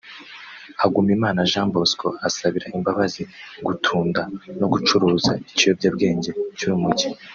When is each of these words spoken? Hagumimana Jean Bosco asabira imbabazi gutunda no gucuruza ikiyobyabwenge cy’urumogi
Hagumimana 0.81 1.47
Jean 1.51 1.67
Bosco 1.73 2.07
asabira 2.27 2.67
imbabazi 2.77 3.21
gutunda 3.65 4.21
no 4.59 4.67
gucuruza 4.73 5.31
ikiyobyabwenge 5.49 6.31
cy’urumogi 6.57 7.07